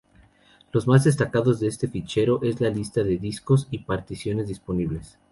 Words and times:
Lo 0.71 0.81
más 0.87 1.03
destacado 1.03 1.53
de 1.53 1.67
este 1.67 1.87
fichero 1.87 2.41
es 2.41 2.59
la 2.59 2.71
lista 2.71 3.03
de 3.03 3.19
discos 3.19 3.67
y 3.69 3.77
particiones 3.77 4.47
disponibles. 4.47 5.19